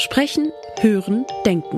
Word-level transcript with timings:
Sprechen, 0.00 0.50
Hören, 0.80 1.26
Denken. 1.44 1.76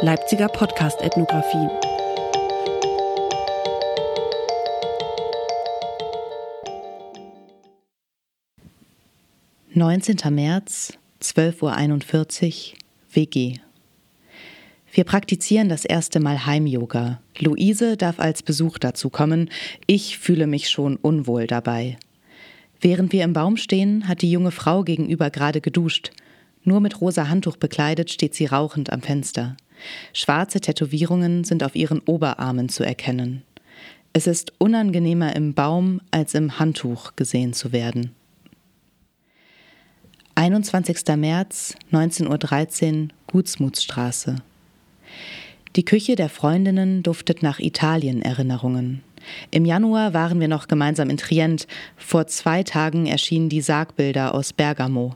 Leipziger 0.00 0.46
Podcast-Ethnographie. 0.46 1.68
Neunzehnter 9.74 10.30
März, 10.30 10.92
12.41 11.20 12.74
Uhr, 12.74 12.78
WG. 13.10 13.54
Wir 14.92 15.02
praktizieren 15.02 15.68
das 15.68 15.84
erste 15.84 16.20
Mal 16.20 16.46
Heim-Yoga. 16.46 17.20
Luise 17.40 17.96
darf 17.96 18.20
als 18.20 18.44
Besuch 18.44 18.78
dazu 18.78 19.10
kommen. 19.10 19.50
Ich 19.88 20.16
fühle 20.16 20.46
mich 20.46 20.70
schon 20.70 20.94
unwohl 20.94 21.48
dabei. 21.48 21.98
Während 22.80 23.12
wir 23.12 23.24
im 23.24 23.32
Baum 23.32 23.56
stehen, 23.56 24.06
hat 24.06 24.22
die 24.22 24.30
junge 24.30 24.52
Frau 24.52 24.84
gegenüber 24.84 25.30
gerade 25.30 25.60
geduscht. 25.60 26.12
Nur 26.64 26.80
mit 26.80 27.00
rosa 27.00 27.28
Handtuch 27.28 27.56
bekleidet 27.56 28.10
steht 28.10 28.34
sie 28.34 28.46
rauchend 28.46 28.92
am 28.92 29.02
Fenster. 29.02 29.56
Schwarze 30.12 30.60
Tätowierungen 30.60 31.44
sind 31.44 31.64
auf 31.64 31.74
ihren 31.74 32.00
Oberarmen 32.00 32.68
zu 32.68 32.84
erkennen. 32.84 33.42
Es 34.12 34.26
ist 34.26 34.52
unangenehmer 34.58 35.34
im 35.36 35.54
Baum 35.54 36.00
als 36.10 36.34
im 36.34 36.58
Handtuch 36.58 37.14
gesehen 37.16 37.52
zu 37.52 37.72
werden. 37.72 38.12
21. 40.34 41.16
März, 41.16 41.74
19.13 41.92 43.02
Uhr, 43.02 43.08
Gutsmutsstraße. 43.26 44.36
Die 45.76 45.84
Küche 45.84 46.16
der 46.16 46.28
Freundinnen 46.28 47.02
duftet 47.02 47.42
nach 47.42 47.58
Italien-Erinnerungen. 47.58 49.02
Im 49.50 49.64
Januar 49.64 50.14
waren 50.14 50.40
wir 50.40 50.48
noch 50.48 50.68
gemeinsam 50.68 51.10
in 51.10 51.16
Trient. 51.16 51.66
Vor 51.96 52.26
zwei 52.26 52.62
Tagen 52.62 53.06
erschienen 53.06 53.48
die 53.48 53.60
Sargbilder 53.60 54.34
aus 54.34 54.52
Bergamo. 54.52 55.14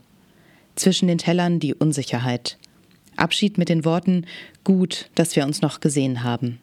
Zwischen 0.74 1.08
den 1.08 1.18
Tellern 1.18 1.60
die 1.60 1.74
Unsicherheit. 1.74 2.58
Abschied 3.16 3.58
mit 3.58 3.68
den 3.68 3.84
Worten 3.84 4.26
Gut, 4.64 5.10
dass 5.14 5.36
wir 5.36 5.44
uns 5.44 5.60
noch 5.60 5.80
gesehen 5.80 6.22
haben. 6.22 6.60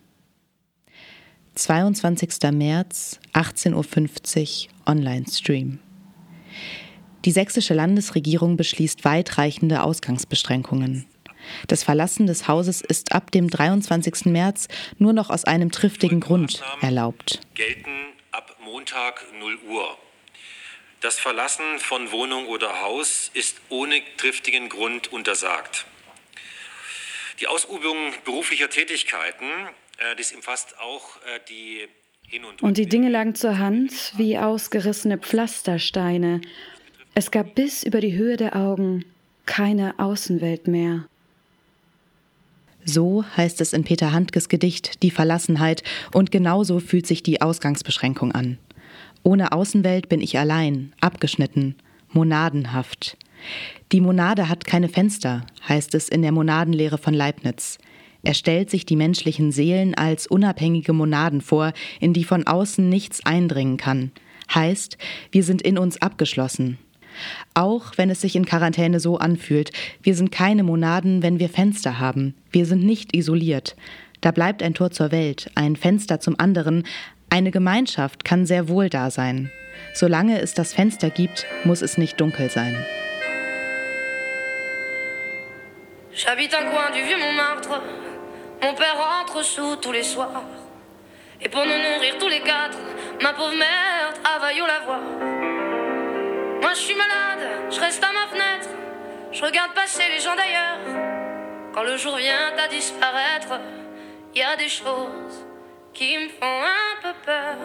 22. 1.55 2.51
März, 2.53 3.19
18.50 3.33 3.73
Uhr, 4.67 4.71
Online-Stream. 4.85 5.79
Die 7.25 7.31
sächsische 7.31 7.73
Landesregierung 7.73 8.55
beschließt 8.55 9.03
weitreichende 9.03 9.83
Ausgangsbeschränkungen. 9.83 11.05
Das 11.67 11.83
Verlassen 11.83 12.28
des 12.28 12.47
Hauses 12.47 12.81
ist 12.81 13.11
ab 13.11 13.31
dem 13.31 13.50
23. 13.50 14.25
März 14.25 14.67
nur 14.97 15.14
noch 15.14 15.30
aus 15.30 15.45
einem 15.45 15.72
triftigen 15.72 16.19
Grund 16.19 16.61
erlaubt. 16.81 17.39
Gelten 17.55 17.89
ab 18.31 18.55
Montag 18.64 19.25
0 19.39 19.58
Uhr. 19.70 19.97
Das 21.02 21.17
Verlassen 21.17 21.80
von 21.80 22.11
Wohnung 22.11 22.47
oder 22.47 22.81
Haus 22.81 23.31
ist 23.33 23.55
ohne 23.70 24.02
triftigen 24.17 24.67
Grund 24.67 25.14
untersagt. 25.14 25.86
Die 27.39 27.47
Ausübung 27.47 27.95
beruflicher 28.25 28.70
Tätigkeiten, 28.70 29.45
äh, 29.97 30.16
das 30.17 30.33
umfasst 30.33 30.77
auch 30.80 31.16
äh, 31.17 31.39
die 31.47 31.88
Hin- 32.27 32.44
und 32.44 32.61
Und 32.61 32.77
die 32.77 32.88
Dinge 32.88 33.09
lagen 33.09 33.33
zur 33.33 33.58
Hand 33.58 34.14
wie 34.17 34.38
ausgerissene 34.38 35.17
Pflastersteine. 35.17 36.42
Es 37.16 37.31
gab 37.31 37.55
bis 37.55 37.83
über 37.83 38.02
die 38.02 38.17
Höhe 38.17 38.36
der 38.36 38.55
Augen 38.58 39.05
keine 39.45 39.97
Außenwelt 40.00 40.67
mehr. 40.67 41.08
So 42.89 43.23
heißt 43.37 43.61
es 43.61 43.73
in 43.73 43.83
Peter 43.83 44.13
Handkes 44.13 44.49
Gedicht 44.49 45.03
Die 45.03 45.11
Verlassenheit 45.11 45.83
und 46.11 46.31
genauso 46.31 46.79
fühlt 46.79 47.05
sich 47.05 47.21
die 47.21 47.39
Ausgangsbeschränkung 47.39 48.31
an. 48.31 48.57
Ohne 49.21 49.51
Außenwelt 49.51 50.09
bin 50.09 50.21
ich 50.21 50.39
allein, 50.39 50.93
abgeschnitten, 50.99 51.75
monadenhaft. 52.13 53.15
Die 53.91 54.01
Monade 54.01 54.49
hat 54.49 54.65
keine 54.65 54.89
Fenster, 54.89 55.45
heißt 55.67 55.93
es 55.93 56.09
in 56.09 56.23
der 56.23 56.31
Monadenlehre 56.31 56.97
von 56.97 57.13
Leibniz. 57.13 57.77
Er 58.23 58.33
stellt 58.33 58.71
sich 58.71 58.87
die 58.87 58.95
menschlichen 58.95 59.52
Seelen 59.52 59.93
als 59.93 60.25
unabhängige 60.25 60.93
Monaden 60.93 61.41
vor, 61.41 61.73
in 61.99 62.14
die 62.14 62.23
von 62.23 62.47
außen 62.47 62.89
nichts 62.89 63.23
eindringen 63.23 63.77
kann. 63.77 64.11
Heißt, 64.52 64.97
wir 65.31 65.43
sind 65.43 65.61
in 65.61 65.77
uns 65.77 66.02
abgeschlossen, 66.02 66.80
auch 67.53 67.93
wenn 67.97 68.09
es 68.09 68.21
sich 68.21 68.35
in 68.35 68.45
Quarantäne 68.45 68.99
so 68.99 69.17
anfühlt, 69.17 69.71
wir 70.02 70.15
sind 70.15 70.31
keine 70.31 70.63
Monaden, 70.63 71.21
wenn 71.23 71.39
wir 71.39 71.49
Fenster 71.49 71.99
haben. 71.99 72.35
Wir 72.52 72.65
sind 72.65 72.83
nicht 72.83 73.15
isoliert. 73.15 73.75
Da 74.21 74.31
bleibt 74.31 74.61
ein 74.63 74.73
Tor 74.73 74.91
zur 74.91 75.11
Welt, 75.11 75.49
ein 75.55 75.75
Fenster 75.75 76.19
zum 76.19 76.39
anderen. 76.39 76.83
Eine 77.29 77.52
Gemeinschaft 77.52 78.25
kann 78.25 78.45
sehr 78.45 78.67
wohl 78.67 78.89
da 78.89 79.11
sein. 79.11 79.52
Solange 79.93 80.39
es 80.41 80.53
das 80.53 80.73
Fenster 80.73 81.09
gibt, 81.09 81.45
muss 81.63 81.81
es 81.81 81.97
nicht 81.97 82.19
dunkel 82.19 82.49
sein. 82.49 82.75
J'habite 86.11 86.58
un 86.58 86.69
coin 86.71 86.91
du 86.91 87.02
vieux 87.05 87.17
Montmartre. 87.17 87.81
Mon 88.61 88.73
père 88.73 88.97
rentre 88.97 89.41
sous 89.41 89.77
tous 89.77 89.93
les 89.93 90.03
soirs. 90.03 90.43
Et 91.41 91.47
pour 91.47 91.61
nous 91.61 91.69
nourrir 91.69 92.17
tous 92.19 92.27
les 92.27 92.41
quatre, 92.41 92.77
ma 93.21 93.31
pauvre 93.31 93.55
mère 93.55 94.13
travaille 94.21 94.61
au 94.61 94.65
lavoir. 94.65 95.58
Je 96.79 96.85
suis 96.85 96.95
malade, 96.95 97.45
je 97.69 97.79
reste 97.81 98.01
à 98.01 98.13
ma 98.13 98.27
fenêtre, 98.27 98.69
je 99.33 99.43
regarde 99.43 99.73
passer 99.73 100.03
les 100.07 100.21
gens 100.21 100.33
d'ailleurs. 100.33 100.79
Quand 101.73 101.83
le 101.83 101.97
jour 101.97 102.15
vient 102.15 102.55
à 102.57 102.69
disparaître, 102.69 103.59
il 104.33 104.39
y 104.39 104.43
a 104.43 104.55
des 104.55 104.69
choses 104.69 105.45
qui 105.93 106.17
me 106.17 106.29
font 106.29 106.63
un 106.63 107.01
peu 107.01 107.13
peur. 107.25 107.57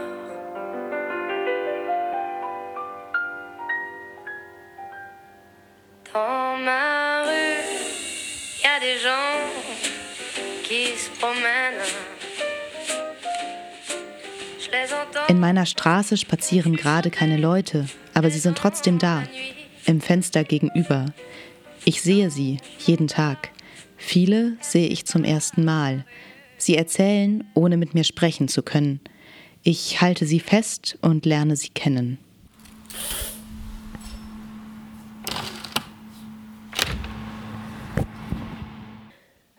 Dans 6.13 6.57
ma 6.57 7.23
rue, 7.23 7.63
il 8.59 8.65
y 8.65 8.67
a 8.67 8.81
des 8.81 8.99
gens 8.99 9.39
qui 10.65 10.87
se 10.99 11.09
promènent. 11.21 12.04
In 15.29 15.41
meiner 15.41 15.67
Straße 15.67 16.17
spazieren 16.17 16.77
gerade 16.77 17.11
keine 17.11 17.37
Leute, 17.37 17.87
aber 18.13 18.31
sie 18.31 18.39
sind 18.39 18.59
trotzdem 18.59 18.99
da, 18.99 19.23
im 19.87 20.01
Fenster 20.01 20.45
gegenüber. 20.45 21.07
Ich 21.85 22.03
sehe 22.03 22.31
sie 22.31 22.59
jeden 22.79 23.09
Tag. 23.09 23.51
Viele 23.97 24.57
sehe 24.61 24.89
ich 24.89 25.07
zum 25.07 25.25
ersten 25.25 25.65
Mal. 25.65 26.05
Sie 26.57 26.77
erzählen, 26.77 27.45
ohne 27.55 27.77
mit 27.77 27.95
mir 27.95 28.05
sprechen 28.05 28.49
zu 28.49 28.63
können. 28.63 29.01
Ich 29.63 30.01
halte 30.01 30.27
sie 30.27 30.41
fest 30.41 30.99
und 31.01 31.27
lerne 31.27 31.57
sie 31.57 31.71
kennen. 31.71 32.19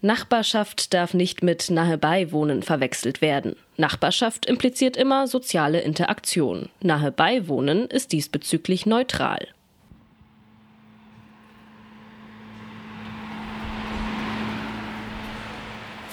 Nachbarschaft 0.06 0.94
darf 0.94 1.16
nicht 1.16 1.42
mit 1.42 1.72
Nahebeiwohnen 1.72 2.62
verwechselt 2.62 3.22
werden. 3.22 3.56
Nachbarschaft 3.76 4.46
impliziert 4.46 4.98
immer 4.98 5.26
soziale 5.26 5.82
Interaktion. 5.82 6.70
Nahebeiwohnen 6.80 7.88
ist 7.88 8.12
diesbezüglich 8.12 8.86
neutral. 8.86 9.48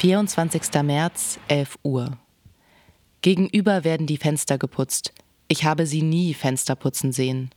»24. 0.01 0.83
März, 0.83 1.39
11 1.49 1.79
Uhr. 1.83 2.17
Gegenüber 3.21 3.85
werden 3.85 4.07
die 4.07 4.17
Fenster 4.17 4.57
geputzt. 4.57 5.13
Ich 5.49 5.65
habe 5.65 5.85
sie 5.85 6.01
nie 6.01 6.33
Fenster 6.33 6.77
putzen 6.77 7.13
sehen. 7.13 7.51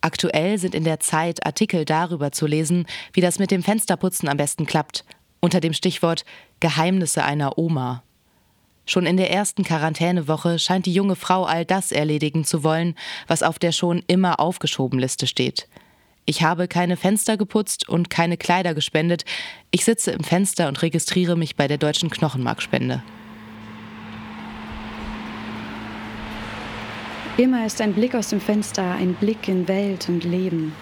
Aktuell 0.00 0.56
sind 0.56 0.74
in 0.74 0.84
der 0.84 1.00
Zeit 1.00 1.44
Artikel 1.44 1.84
darüber 1.84 2.32
zu 2.32 2.46
lesen, 2.46 2.86
wie 3.12 3.20
das 3.20 3.38
mit 3.38 3.50
dem 3.50 3.62
Fensterputzen 3.62 4.26
am 4.30 4.38
besten 4.38 4.64
klappt 4.64 5.04
unter 5.40 5.60
dem 5.60 5.72
Stichwort 5.72 6.24
Geheimnisse 6.60 7.24
einer 7.24 7.58
Oma. 7.58 8.02
Schon 8.86 9.06
in 9.06 9.16
der 9.16 9.32
ersten 9.32 9.64
Quarantänewoche 9.64 10.58
scheint 10.58 10.86
die 10.86 10.92
junge 10.92 11.16
Frau 11.16 11.44
all 11.44 11.64
das 11.64 11.90
erledigen 11.90 12.44
zu 12.44 12.62
wollen, 12.62 12.94
was 13.26 13.42
auf 13.42 13.58
der 13.58 13.72
schon 13.72 14.02
immer 14.06 14.38
aufgeschoben 14.38 14.98
Liste 14.98 15.26
steht. 15.26 15.68
Ich 16.24 16.42
habe 16.42 16.68
keine 16.68 16.96
Fenster 16.96 17.36
geputzt 17.36 17.88
und 17.88 18.10
keine 18.10 18.36
Kleider 18.36 18.74
gespendet. 18.74 19.24
Ich 19.70 19.84
sitze 19.84 20.12
im 20.12 20.24
Fenster 20.24 20.68
und 20.68 20.82
registriere 20.82 21.36
mich 21.36 21.56
bei 21.56 21.68
der 21.68 21.78
deutschen 21.78 22.10
Knochenmarkspende. 22.10 23.02
Immer 27.36 27.66
ist 27.66 27.80
ein 27.80 27.92
Blick 27.92 28.14
aus 28.14 28.30
dem 28.30 28.40
Fenster 28.40 28.92
ein 28.92 29.14
Blick 29.14 29.46
in 29.46 29.68
Welt 29.68 30.08
und 30.08 30.24
Leben, 30.24 30.74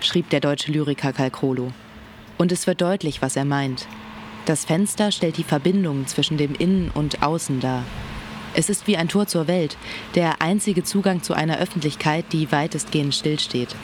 schrieb 0.00 0.28
der 0.30 0.40
deutsche 0.40 0.72
Lyriker 0.72 1.12
Kalkrolo. 1.12 1.70
Und 2.40 2.52
es 2.52 2.66
wird 2.66 2.80
deutlich, 2.80 3.20
was 3.20 3.36
er 3.36 3.44
meint. 3.44 3.86
Das 4.46 4.64
Fenster 4.64 5.12
stellt 5.12 5.36
die 5.36 5.44
Verbindung 5.44 6.06
zwischen 6.06 6.38
dem 6.38 6.54
Innen 6.54 6.90
und 6.90 7.22
Außen 7.22 7.60
dar. 7.60 7.84
Es 8.54 8.70
ist 8.70 8.86
wie 8.86 8.96
ein 8.96 9.10
Tor 9.10 9.26
zur 9.26 9.46
Welt, 9.46 9.76
der 10.14 10.40
einzige 10.40 10.82
Zugang 10.82 11.22
zu 11.22 11.34
einer 11.34 11.58
Öffentlichkeit, 11.58 12.24
die 12.32 12.50
weitestgehend 12.50 13.14
stillsteht. 13.14 13.76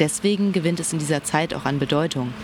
Deswegen 0.00 0.52
gewinnt 0.52 0.80
es 0.80 0.92
in 0.92 0.98
dieser 0.98 1.24
Zeit 1.24 1.54
auch 1.54 1.64
an 1.64 1.78
Bedeutung. 1.78 2.34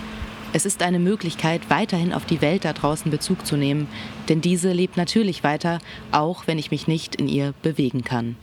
Es 0.54 0.64
ist 0.64 0.82
eine 0.82 0.98
Möglichkeit, 0.98 1.68
weiterhin 1.68 2.14
auf 2.14 2.24
die 2.24 2.40
Welt 2.40 2.64
da 2.64 2.72
draußen 2.72 3.10
Bezug 3.10 3.44
zu 3.44 3.58
nehmen, 3.58 3.86
denn 4.30 4.40
diese 4.40 4.72
lebt 4.72 4.96
natürlich 4.96 5.44
weiter, 5.44 5.78
auch 6.10 6.46
wenn 6.46 6.58
ich 6.58 6.70
mich 6.70 6.88
nicht 6.88 7.16
in 7.16 7.28
ihr 7.28 7.52
bewegen 7.60 8.02
kann. 8.02 8.36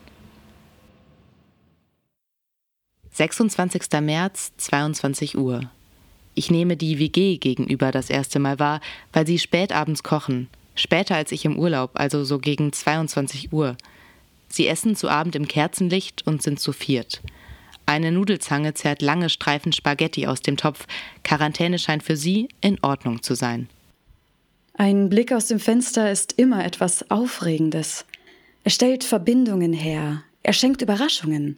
26. 3.10 4.02
März, 4.02 4.52
22 4.58 5.36
Uhr. 5.36 5.72
Ich 6.38 6.52
nehme 6.52 6.78
die 6.78 7.00
WG 7.00 7.38
gegenüber 7.38 7.92
das 7.92 8.12
erste 8.12 8.38
Mal 8.38 8.60
wahr, 8.60 8.80
weil 9.12 9.26
sie 9.26 9.40
spät 9.40 9.72
abends 9.72 10.04
kochen. 10.04 10.50
Später 10.76 11.16
als 11.16 11.32
ich 11.32 11.46
im 11.46 11.58
Urlaub, 11.58 11.90
also 11.96 12.24
so 12.24 12.38
gegen 12.38 12.72
22 12.72 13.52
Uhr. 13.52 13.76
Sie 14.48 14.68
essen 14.68 14.96
zu 14.96 15.10
Abend 15.10 15.36
im 15.36 15.48
Kerzenlicht 15.48 16.28
und 16.28 16.44
sind 16.44 16.60
zu 16.60 16.74
viert. 16.74 17.24
Eine 17.88 18.12
Nudelzange 18.12 18.76
zerrt 18.76 19.02
lange 19.02 19.30
Streifen 19.32 19.74
Spaghetti 19.74 20.28
aus 20.28 20.42
dem 20.42 20.58
Topf. 20.58 20.86
Quarantäne 21.24 21.80
scheint 21.80 22.04
für 22.04 22.16
sie 22.16 22.50
in 22.62 22.78
Ordnung 22.84 23.24
zu 23.24 23.34
sein. 23.34 23.68
Ein 24.76 25.10
Blick 25.10 25.34
aus 25.34 25.48
dem 25.48 25.60
Fenster 25.60 26.12
ist 26.12 26.34
immer 26.34 26.64
etwas 26.64 27.10
Aufregendes. 27.10 28.06
Er 28.64 28.70
stellt 28.70 29.04
Verbindungen 29.04 29.74
her. 29.74 30.22
Er 30.44 30.54
schenkt 30.54 30.84
Überraschungen. 30.84 31.58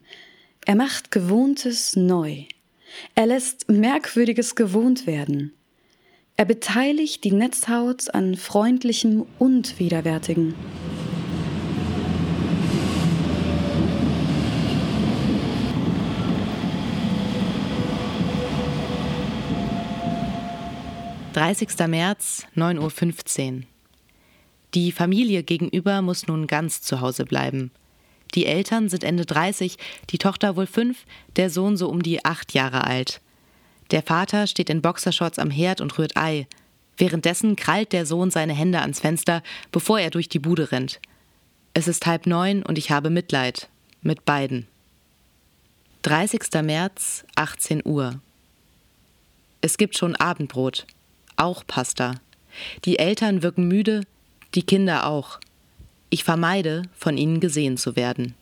Er 0.66 0.76
macht 0.76 1.12
Gewohntes 1.12 1.98
neu. 1.98 2.46
Er 3.16 3.26
lässt 3.26 3.70
Merkwürdiges 3.70 4.56
gewohnt 4.56 5.08
werden. 5.08 5.54
Er 6.38 6.46
beteiligt 6.46 7.24
die 7.24 7.32
Netzhaut 7.32 8.14
an 8.14 8.36
Freundlichem 8.36 9.26
und 9.38 9.80
Widerwärtigen. 9.80 10.56
30. 21.34 21.70
März, 21.88 22.48
9.15 22.56 23.54
Uhr. 23.54 23.64
Die 24.74 24.92
Familie 24.92 25.44
gegenüber 25.44 26.02
muss 26.02 26.28
nun 26.28 26.48
ganz 26.48 26.82
zu 26.82 27.02
Hause 27.02 27.24
bleiben. 27.24 27.72
Die 28.36 28.46
Eltern 28.46 28.90
sind 28.90 29.04
Ende 29.04 29.26
30, 29.26 29.78
die 30.10 30.18
Tochter 30.18 30.56
wohl 30.56 30.68
fünf, 30.68 31.06
der 31.36 31.50
Sohn 31.50 31.78
so 31.78 31.90
um 31.90 32.04
die 32.04 32.24
acht 32.26 32.54
Jahre 32.54 32.86
alt. 32.86 33.22
Der 33.92 34.04
Vater 34.04 34.46
steht 34.46 34.70
in 34.70 34.82
Boxershorts 34.82 35.40
am 35.40 35.50
Herd 35.50 35.82
und 35.82 35.98
rührt 35.98 36.16
Ei. 36.16 36.48
Währenddessen 36.98 37.56
krallt 37.56 37.92
der 37.92 38.06
Sohn 38.06 38.30
seine 38.30 38.54
Hände 38.54 38.82
ans 38.82 39.00
Fenster, 39.00 39.42
bevor 39.72 40.00
er 40.00 40.12
durch 40.12 40.30
die 40.30 40.40
Bude 40.40 40.72
rennt. 40.72 41.00
Es 41.74 41.88
ist 41.88 42.06
halb 42.06 42.28
neun 42.28 42.64
und 42.64 42.78
ich 42.78 42.92
habe 42.92 43.10
Mitleid. 43.10 43.70
Mit 44.02 44.26
beiden. 44.26 44.68
30. 46.04 46.42
März, 46.64 47.26
18 47.36 47.82
Uhr. 47.86 48.20
Es 49.62 49.78
gibt 49.78 49.98
schon 49.98 50.16
Abendbrot. 50.16 50.86
Auch 51.36 51.66
Pasta. 51.66 52.16
Die 52.86 53.00
Eltern 53.00 53.44
wirken 53.44 53.68
müde, 53.68 54.04
die 54.56 54.64
Kinder 54.64 55.06
auch. 55.06 55.40
Ich 56.10 56.24
vermeide, 56.24 56.84
von 56.96 57.18
ihnen 57.18 57.40
gesehen 57.40 57.78
zu 57.78 57.96
werden. 57.96 58.34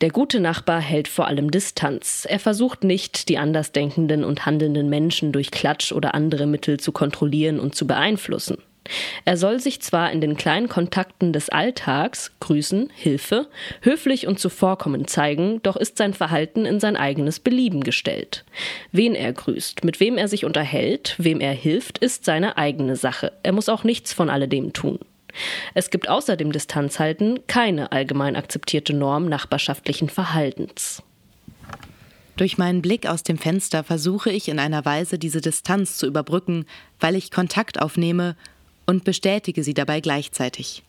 Der 0.00 0.10
gute 0.10 0.40
Nachbar 0.40 0.80
hält 0.80 1.08
vor 1.08 1.26
allem 1.28 1.50
Distanz. 1.50 2.26
Er 2.28 2.38
versucht 2.38 2.84
nicht, 2.84 3.28
die 3.28 3.38
andersdenkenden 3.38 4.24
und 4.24 4.44
handelnden 4.44 4.90
Menschen 4.90 5.32
durch 5.32 5.50
Klatsch 5.50 5.92
oder 5.92 6.14
andere 6.14 6.46
Mittel 6.46 6.78
zu 6.78 6.92
kontrollieren 6.92 7.60
und 7.60 7.74
zu 7.74 7.86
beeinflussen. 7.86 8.58
Er 9.24 9.38
soll 9.38 9.60
sich 9.60 9.80
zwar 9.80 10.12
in 10.12 10.20
den 10.20 10.36
kleinen 10.36 10.68
Kontakten 10.68 11.32
des 11.32 11.48
Alltags 11.48 12.32
Grüßen, 12.40 12.90
Hilfe, 12.94 13.46
höflich 13.80 14.26
und 14.26 14.38
zuvorkommend 14.38 15.08
zeigen, 15.08 15.62
doch 15.62 15.76
ist 15.76 15.96
sein 15.96 16.12
Verhalten 16.12 16.66
in 16.66 16.80
sein 16.80 16.96
eigenes 16.96 17.40
Belieben 17.40 17.82
gestellt. 17.82 18.44
Wen 18.92 19.14
er 19.14 19.32
grüßt, 19.32 19.84
mit 19.84 20.00
wem 20.00 20.18
er 20.18 20.28
sich 20.28 20.44
unterhält, 20.44 21.14
wem 21.18 21.40
er 21.40 21.54
hilft, 21.54 21.96
ist 21.98 22.26
seine 22.26 22.58
eigene 22.58 22.96
Sache. 22.96 23.32
Er 23.42 23.52
muss 23.52 23.70
auch 23.70 23.84
nichts 23.84 24.12
von 24.12 24.28
alledem 24.28 24.74
tun. 24.74 24.98
Es 25.74 25.90
gibt 25.90 26.08
außer 26.08 26.36
dem 26.36 26.52
Distanzhalten 26.52 27.40
keine 27.46 27.92
allgemein 27.92 28.36
akzeptierte 28.36 28.94
Norm 28.94 29.28
nachbarschaftlichen 29.28 30.08
Verhaltens. 30.08 31.02
Durch 32.36 32.58
meinen 32.58 32.82
Blick 32.82 33.06
aus 33.06 33.22
dem 33.22 33.38
Fenster 33.38 33.84
versuche 33.84 34.30
ich 34.30 34.48
in 34.48 34.58
einer 34.58 34.84
Weise 34.84 35.18
diese 35.18 35.40
Distanz 35.40 35.96
zu 35.96 36.06
überbrücken, 36.06 36.66
weil 36.98 37.14
ich 37.14 37.30
Kontakt 37.30 37.80
aufnehme 37.80 38.36
und 38.86 39.04
bestätige 39.04 39.62
sie 39.62 39.74
dabei 39.74 40.00
gleichzeitig. 40.00 40.82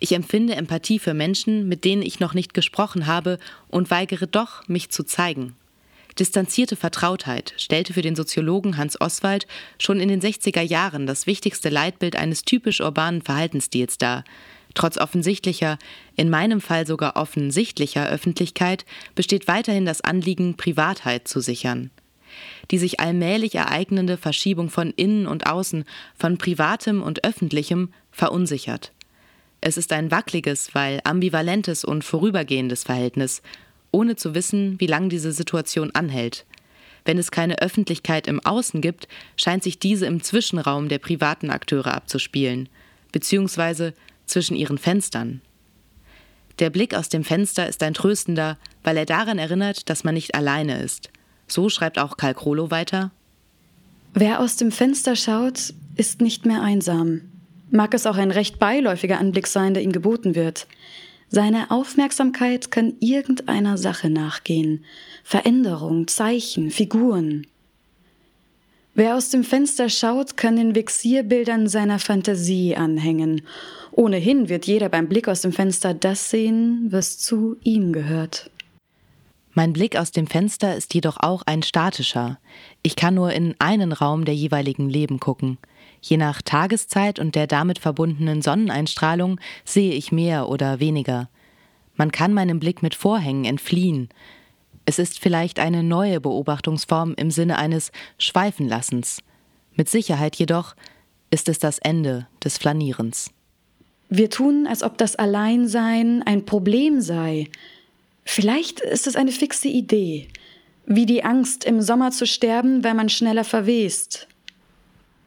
Ich 0.00 0.12
empfinde 0.12 0.54
Empathie 0.54 0.98
für 0.98 1.14
Menschen, 1.14 1.68
mit 1.68 1.84
denen 1.84 2.02
ich 2.02 2.20
noch 2.20 2.34
nicht 2.34 2.54
gesprochen 2.54 3.06
habe 3.06 3.38
und 3.68 3.90
weigere 3.90 4.26
doch, 4.26 4.66
mich 4.68 4.90
zu 4.90 5.04
zeigen. 5.04 5.54
Distanzierte 6.18 6.76
Vertrautheit 6.76 7.52
stellte 7.58 7.92
für 7.92 8.00
den 8.00 8.16
Soziologen 8.16 8.78
Hans 8.78 8.98
Oswald 9.00 9.46
schon 9.78 10.00
in 10.00 10.08
den 10.08 10.22
60er 10.22 10.62
Jahren 10.62 11.06
das 11.06 11.26
wichtigste 11.26 11.68
Leitbild 11.68 12.16
eines 12.16 12.42
typisch 12.42 12.80
urbanen 12.80 13.20
Verhaltensstils 13.20 13.98
dar. 13.98 14.24
Trotz 14.72 14.96
offensichtlicher, 14.96 15.78
in 16.16 16.30
meinem 16.30 16.60
Fall 16.60 16.86
sogar 16.86 17.16
offensichtlicher 17.16 18.08
Öffentlichkeit 18.08 18.86
besteht 19.14 19.46
weiterhin 19.46 19.84
das 19.84 20.00
Anliegen, 20.00 20.56
Privatheit 20.56 21.28
zu 21.28 21.40
sichern. 21.40 21.90
Die 22.70 22.78
sich 22.78 22.98
allmählich 22.98 23.54
ereignende 23.54 24.16
Verschiebung 24.16 24.70
von 24.70 24.90
innen 24.90 25.26
und 25.26 25.46
außen, 25.46 25.84
von 26.18 26.38
privatem 26.38 27.02
und 27.02 27.24
öffentlichem 27.24 27.92
verunsichert. 28.10 28.92
Es 29.60 29.76
ist 29.76 29.92
ein 29.92 30.10
wackeliges, 30.10 30.74
weil 30.74 31.00
ambivalentes 31.04 31.84
und 31.84 32.04
vorübergehendes 32.04 32.84
Verhältnis, 32.84 33.42
ohne 33.96 34.14
zu 34.14 34.34
wissen, 34.34 34.78
wie 34.78 34.86
lang 34.86 35.08
diese 35.08 35.32
Situation 35.32 35.90
anhält. 35.94 36.44
Wenn 37.06 37.16
es 37.16 37.30
keine 37.30 37.60
Öffentlichkeit 37.62 38.26
im 38.26 38.44
Außen 38.44 38.82
gibt, 38.82 39.08
scheint 39.36 39.62
sich 39.62 39.78
diese 39.78 40.04
im 40.04 40.22
Zwischenraum 40.22 40.90
der 40.90 40.98
privaten 40.98 41.50
Akteure 41.50 41.94
abzuspielen, 41.94 42.68
beziehungsweise 43.10 43.94
zwischen 44.26 44.54
ihren 44.54 44.76
Fenstern. 44.76 45.40
Der 46.58 46.68
Blick 46.68 46.94
aus 46.94 47.08
dem 47.08 47.24
Fenster 47.24 47.66
ist 47.66 47.82
ein 47.82 47.94
tröstender, 47.94 48.58
weil 48.82 48.98
er 48.98 49.06
daran 49.06 49.38
erinnert, 49.38 49.88
dass 49.88 50.04
man 50.04 50.14
nicht 50.14 50.34
alleine 50.34 50.82
ist. 50.82 51.08
So 51.46 51.70
schreibt 51.70 51.98
auch 51.98 52.18
Karl 52.18 52.34
Krolo 52.34 52.70
weiter. 52.70 53.12
Wer 54.12 54.40
aus 54.40 54.56
dem 54.56 54.72
Fenster 54.72 55.16
schaut, 55.16 55.72
ist 55.96 56.20
nicht 56.20 56.44
mehr 56.44 56.62
einsam. 56.62 57.22
Mag 57.70 57.94
es 57.94 58.06
auch 58.06 58.16
ein 58.16 58.30
recht 58.30 58.58
beiläufiger 58.58 59.18
Anblick 59.18 59.46
sein, 59.46 59.72
der 59.72 59.82
ihm 59.82 59.92
geboten 59.92 60.34
wird. 60.34 60.66
Seine 61.28 61.70
Aufmerksamkeit 61.70 62.70
kann 62.70 62.94
irgendeiner 63.00 63.78
Sache 63.78 64.10
nachgehen. 64.10 64.84
Veränderung, 65.24 66.06
Zeichen, 66.06 66.70
Figuren. 66.70 67.46
Wer 68.94 69.16
aus 69.16 69.28
dem 69.28 69.44
Fenster 69.44 69.90
schaut, 69.90 70.36
kann 70.36 70.56
den 70.56 70.74
Vexierbildern 70.74 71.68
seiner 71.68 71.98
Fantasie 71.98 72.76
anhängen. 72.76 73.42
Ohnehin 73.92 74.48
wird 74.48 74.66
jeder 74.66 74.88
beim 74.88 75.08
Blick 75.08 75.28
aus 75.28 75.42
dem 75.42 75.52
Fenster 75.52 75.92
das 75.92 76.30
sehen, 76.30 76.86
was 76.90 77.18
zu 77.18 77.56
ihm 77.62 77.92
gehört. 77.92 78.50
Mein 79.52 79.72
Blick 79.72 79.96
aus 79.96 80.12
dem 80.12 80.26
Fenster 80.26 80.76
ist 80.76 80.94
jedoch 80.94 81.16
auch 81.18 81.42
ein 81.46 81.62
statischer. 81.62 82.38
Ich 82.82 82.94
kann 82.94 83.14
nur 83.14 83.32
in 83.32 83.54
einen 83.58 83.92
Raum 83.92 84.24
der 84.24 84.34
jeweiligen 84.34 84.88
Leben 84.88 85.18
gucken. 85.18 85.58
Je 86.08 86.16
nach 86.16 86.40
Tageszeit 86.40 87.18
und 87.18 87.34
der 87.34 87.48
damit 87.48 87.80
verbundenen 87.80 88.40
Sonneneinstrahlung 88.40 89.40
sehe 89.64 89.92
ich 89.92 90.12
mehr 90.12 90.48
oder 90.48 90.78
weniger. 90.78 91.28
Man 91.96 92.12
kann 92.12 92.32
meinem 92.32 92.60
Blick 92.60 92.80
mit 92.80 92.94
Vorhängen 92.94 93.44
entfliehen. 93.44 94.08
Es 94.84 95.00
ist 95.00 95.18
vielleicht 95.18 95.58
eine 95.58 95.82
neue 95.82 96.20
Beobachtungsform 96.20 97.14
im 97.16 97.32
Sinne 97.32 97.58
eines 97.58 97.90
Schweifenlassens. 98.18 99.18
Mit 99.74 99.88
Sicherheit 99.88 100.36
jedoch 100.36 100.76
ist 101.32 101.48
es 101.48 101.58
das 101.58 101.78
Ende 101.78 102.28
des 102.44 102.56
Flanierens. 102.56 103.30
Wir 104.08 104.30
tun, 104.30 104.68
als 104.68 104.84
ob 104.84 104.98
das 104.98 105.16
Alleinsein 105.16 106.22
ein 106.22 106.46
Problem 106.46 107.00
sei. 107.00 107.48
Vielleicht 108.24 108.78
ist 108.78 109.08
es 109.08 109.16
eine 109.16 109.32
fixe 109.32 109.66
Idee, 109.66 110.28
wie 110.86 111.06
die 111.06 111.24
Angst, 111.24 111.64
im 111.64 111.82
Sommer 111.82 112.12
zu 112.12 112.26
sterben, 112.26 112.84
weil 112.84 112.94
man 112.94 113.08
schneller 113.08 113.42
verwest. 113.42 114.28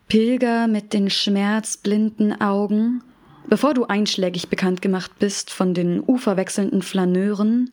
Pilger 0.09 0.67
mit 0.67 0.93
den 0.93 1.11
schmerzblinden 1.11 2.41
Augen, 2.41 3.03
bevor 3.47 3.75
du 3.75 3.85
einschlägig 3.85 4.49
bekannt 4.49 4.81
gemacht 4.81 5.11
bist 5.19 5.51
von 5.51 5.75
den 5.75 6.03
uferwechselnden 6.05 6.81
Flaneuren, 6.81 7.69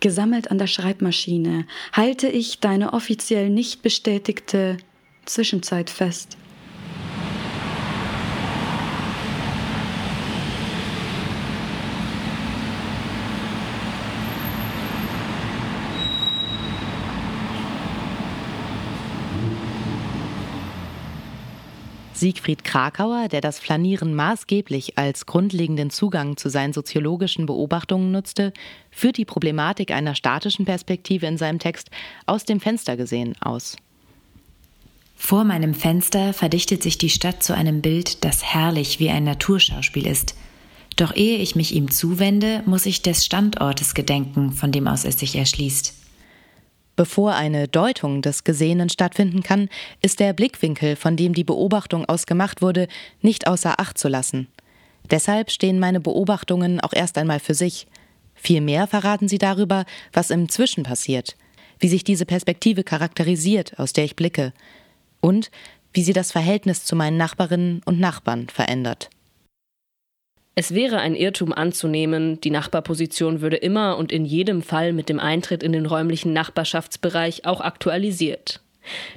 gesammelt 0.00 0.50
an 0.50 0.58
der 0.58 0.66
Schreibmaschine, 0.66 1.64
halte 1.92 2.26
ich 2.26 2.58
deine 2.58 2.92
offiziell 2.92 3.48
nicht 3.48 3.82
bestätigte 3.82 4.76
Zwischenzeit 5.24 5.88
fest. 5.88 6.36
Siegfried 22.16 22.64
Krakauer, 22.64 23.28
der 23.28 23.40
das 23.40 23.58
Flanieren 23.58 24.14
maßgeblich 24.14 24.96
als 24.96 25.26
grundlegenden 25.26 25.90
Zugang 25.90 26.36
zu 26.36 26.48
seinen 26.48 26.72
soziologischen 26.72 27.46
Beobachtungen 27.46 28.10
nutzte, 28.10 28.52
führt 28.90 29.18
die 29.18 29.24
Problematik 29.24 29.90
einer 29.90 30.14
statischen 30.14 30.64
Perspektive 30.64 31.26
in 31.26 31.36
seinem 31.36 31.58
Text 31.58 31.90
aus 32.24 32.44
dem 32.44 32.60
Fenster 32.60 32.96
gesehen 32.96 33.34
aus. 33.40 33.76
Vor 35.14 35.44
meinem 35.44 35.74
Fenster 35.74 36.32
verdichtet 36.32 36.82
sich 36.82 36.98
die 36.98 37.10
Stadt 37.10 37.42
zu 37.42 37.54
einem 37.54 37.82
Bild, 37.82 38.24
das 38.24 38.42
herrlich 38.42 39.00
wie 39.00 39.10
ein 39.10 39.24
Naturschauspiel 39.24 40.06
ist. 40.06 40.36
Doch 40.96 41.14
ehe 41.14 41.38
ich 41.38 41.56
mich 41.56 41.74
ihm 41.74 41.90
zuwende, 41.90 42.62
muss 42.64 42.86
ich 42.86 43.02
des 43.02 43.24
Standortes 43.24 43.94
gedenken, 43.94 44.52
von 44.52 44.72
dem 44.72 44.88
aus 44.88 45.04
es 45.04 45.18
sich 45.18 45.36
erschließt. 45.36 46.05
Bevor 46.96 47.34
eine 47.34 47.68
Deutung 47.68 48.22
des 48.22 48.42
Gesehenen 48.42 48.88
stattfinden 48.88 49.42
kann, 49.42 49.68
ist 50.00 50.18
der 50.18 50.32
Blickwinkel, 50.32 50.96
von 50.96 51.16
dem 51.16 51.34
die 51.34 51.44
Beobachtung 51.44 52.06
aus 52.06 52.24
gemacht 52.24 52.62
wurde, 52.62 52.88
nicht 53.20 53.46
außer 53.46 53.78
Acht 53.78 53.98
zu 53.98 54.08
lassen. 54.08 54.48
Deshalb 55.10 55.50
stehen 55.50 55.78
meine 55.78 56.00
Beobachtungen 56.00 56.80
auch 56.80 56.94
erst 56.94 57.18
einmal 57.18 57.38
für 57.38 57.54
sich. 57.54 57.86
Vielmehr 58.34 58.86
verraten 58.86 59.28
sie 59.28 59.38
darüber, 59.38 59.84
was 60.12 60.30
im 60.30 60.48
Zwischen 60.48 60.84
passiert, 60.84 61.36
wie 61.78 61.88
sich 61.88 62.02
diese 62.02 62.26
Perspektive 62.26 62.82
charakterisiert, 62.82 63.78
aus 63.78 63.92
der 63.92 64.04
ich 64.04 64.16
blicke, 64.16 64.54
und 65.20 65.50
wie 65.92 66.02
sie 66.02 66.14
das 66.14 66.32
Verhältnis 66.32 66.84
zu 66.84 66.96
meinen 66.96 67.18
Nachbarinnen 67.18 67.82
und 67.84 68.00
Nachbarn 68.00 68.48
verändert. 68.48 69.10
Es 70.58 70.72
wäre 70.72 71.00
ein 71.00 71.14
Irrtum 71.14 71.52
anzunehmen, 71.52 72.40
die 72.40 72.48
Nachbarposition 72.48 73.42
würde 73.42 73.58
immer 73.58 73.98
und 73.98 74.10
in 74.10 74.24
jedem 74.24 74.62
Fall 74.62 74.94
mit 74.94 75.10
dem 75.10 75.20
Eintritt 75.20 75.62
in 75.62 75.72
den 75.72 75.84
räumlichen 75.84 76.32
Nachbarschaftsbereich 76.32 77.44
auch 77.44 77.60
aktualisiert. 77.60 78.60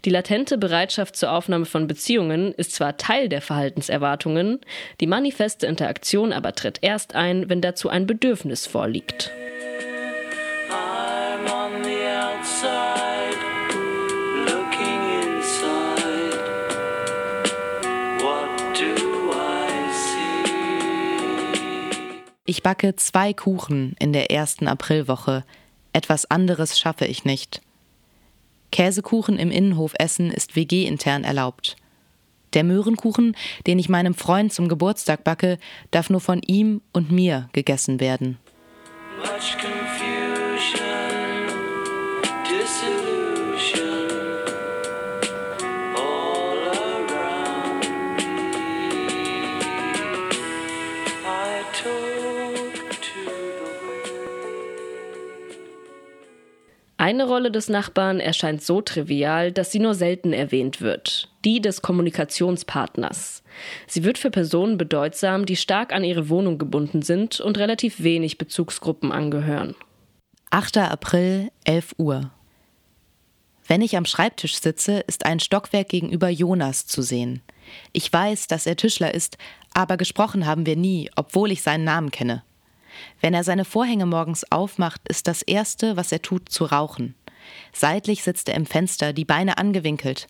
Die 0.04 0.10
latente 0.10 0.58
Bereitschaft 0.58 1.16
zur 1.16 1.32
Aufnahme 1.32 1.64
von 1.64 1.88
Beziehungen 1.88 2.54
ist 2.56 2.74
zwar 2.74 2.98
Teil 2.98 3.30
der 3.30 3.42
Verhaltenserwartungen, 3.42 4.60
die 5.00 5.08
manifeste 5.08 5.66
Interaktion 5.66 6.34
aber 6.34 6.56
tritt 6.56 6.80
erst 6.82 7.16
ein, 7.16 7.48
wenn 7.48 7.62
dazu 7.62 7.88
ein 7.88 8.06
Bedürfnis 8.06 8.68
vorliegt. 8.68 9.32
Ich 22.50 22.64
backe 22.64 22.96
zwei 22.96 23.32
Kuchen 23.32 23.96
in 24.00 24.12
der 24.12 24.32
ersten 24.32 24.68
Aprilwoche. 24.68 25.44
Etwas 25.94 26.32
anderes 26.32 26.80
schaffe 26.80 27.06
ich 27.06 27.24
nicht. 27.24 27.62
Käsekuchen 28.72 29.38
im 29.38 29.52
Innenhof 29.52 29.94
essen 30.00 30.32
ist 30.32 30.56
WG-intern 30.56 31.24
erlaubt. 31.26 31.76
Der 32.56 32.64
Möhrenkuchen, 32.64 33.38
den 33.68 33.78
ich 33.78 33.88
meinem 33.88 34.16
Freund 34.16 34.52
zum 34.52 34.68
Geburtstag 34.68 35.24
backe, 35.24 35.60
darf 35.92 36.10
nur 36.10 36.22
von 36.22 36.42
ihm 36.42 36.82
und 36.92 37.12
mir 37.12 37.50
gegessen 37.54 38.00
werden. 38.00 38.40
Much 39.20 39.56
Eine 57.10 57.26
Rolle 57.26 57.50
des 57.50 57.70
Nachbarn 57.70 58.20
erscheint 58.20 58.62
so 58.62 58.82
trivial, 58.82 59.52
dass 59.52 59.72
sie 59.72 59.80
nur 59.80 59.96
selten 59.96 60.32
erwähnt 60.32 60.80
wird, 60.80 61.28
die 61.44 61.60
des 61.60 61.82
Kommunikationspartners. 61.82 63.42
Sie 63.88 64.04
wird 64.04 64.20
für 64.20 64.30
Personen 64.30 64.78
bedeutsam, 64.78 65.48
die 65.48 65.56
stark 65.56 65.92
an 65.92 66.04
ihre 66.04 66.30
Wohnung 66.30 66.60
gebunden 66.60 67.02
sind 67.02 67.40
und 67.40 67.58
relativ 67.58 68.04
wenig 68.04 68.38
Bezugsgruppen 68.38 69.12
angehören. 69.12 69.74
8. 70.52 70.78
April, 70.78 71.50
11 71.64 71.96
Uhr. 71.98 72.30
Wenn 73.66 73.82
ich 73.82 73.98
am 73.98 74.06
Schreibtisch 74.06 74.60
sitze, 74.60 75.00
ist 75.00 75.26
ein 75.26 75.40
Stockwerk 75.40 75.90
gegenüber 75.90 76.30
Jonas 76.30 76.86
zu 76.86 77.02
sehen. 77.02 77.42
Ich 77.92 78.14
weiß, 78.14 78.46
dass 78.46 78.68
er 78.68 78.76
Tischler 78.76 79.16
ist, 79.16 79.40
aber 79.74 79.98
gesprochen 79.98 80.46
haben 80.46 80.68
wir 80.68 80.76
nie, 80.76 81.10
obwohl 81.16 81.52
ich 81.52 81.64
seinen 81.64 81.86
Namen 81.86 82.12
kenne. 82.12 82.44
Wenn 83.22 83.34
er 83.34 83.44
seine 83.44 83.66
Vorhänge 83.66 84.06
morgens 84.06 84.50
aufmacht, 84.52 85.02
ist 85.08 85.28
das 85.28 85.42
Erste, 85.42 85.98
was 85.98 86.12
er 86.12 86.22
tut, 86.22 86.50
zu 86.50 86.66
rauchen. 86.66 87.16
Seitlich 87.74 88.24
sitzt 88.24 88.50
er 88.50 88.56
im 88.56 88.66
Fenster, 88.66 89.14
die 89.14 89.26
Beine 89.26 89.58
angewinkelt. 89.58 90.28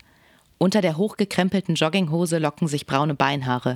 Unter 0.58 0.82
der 0.82 0.98
hochgekrempelten 0.98 1.76
Jogginghose 1.76 2.38
locken 2.38 2.68
sich 2.68 2.86
braune 2.86 3.16
Beinhaare. 3.16 3.76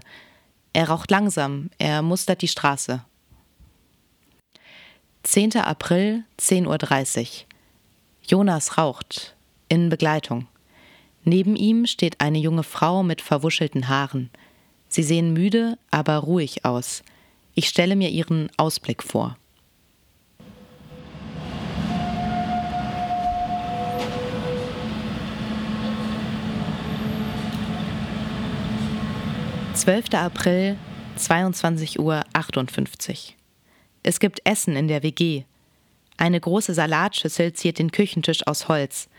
Er 0.74 0.90
raucht 0.90 1.12
langsam, 1.12 1.70
er 1.78 2.02
mustert 2.02 2.42
die 2.42 2.48
Straße. 2.48 3.04
10. 5.24 5.58
April, 5.58 6.26
10.30 6.40 7.22
Uhr. 7.22 7.28
Jonas 8.28 8.78
raucht, 8.78 9.36
in 9.70 9.90
Begleitung. 9.90 10.48
Neben 11.24 11.56
ihm 11.56 11.86
steht 11.86 12.20
eine 12.20 12.40
junge 12.40 12.64
Frau 12.64 13.04
mit 13.04 13.22
verwuschelten 13.22 13.88
Haaren. 13.88 14.30
Sie 14.90 15.04
sehen 15.04 15.32
müde, 15.34 15.78
aber 15.90 16.18
ruhig 16.18 16.66
aus. 16.66 17.04
Ich 17.55 17.69
stelle 17.69 17.95
mir 17.95 18.10
ihren 18.10 18.50
Ausblick 18.57 19.03
vor. 19.03 19.38
Zwölfter 29.75 30.22
April, 30.22 30.77
22 31.17 32.00
Uhr 32.00 32.24
58. 32.33 33.36
Es 34.01 34.19
gibt 34.19 34.41
Essen 34.45 34.75
in 34.75 34.88
der 34.88 35.03
WG. 35.03 35.43
Eine 36.17 36.39
große 36.39 36.74
Salatschüssel 36.74 37.53
ziert 37.53 37.77
den 37.77 37.91
Küchentisch 37.91 38.48
aus 38.48 38.67
Holz. 38.67 39.10